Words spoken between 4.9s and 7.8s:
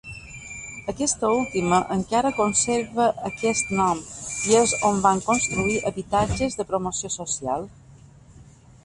van construir habitatges de promoció social.